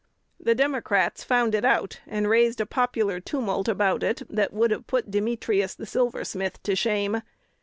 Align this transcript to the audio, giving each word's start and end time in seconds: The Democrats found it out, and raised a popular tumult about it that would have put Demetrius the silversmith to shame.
The 0.39 0.55
Democrats 0.55 1.23
found 1.23 1.53
it 1.53 1.63
out, 1.63 1.99
and 2.07 2.27
raised 2.27 2.59
a 2.59 2.65
popular 2.65 3.19
tumult 3.19 3.67
about 3.67 4.01
it 4.01 4.23
that 4.31 4.51
would 4.51 4.71
have 4.71 4.87
put 4.87 5.11
Demetrius 5.11 5.75
the 5.75 5.85
silversmith 5.85 6.63
to 6.63 6.75
shame. 6.75 7.21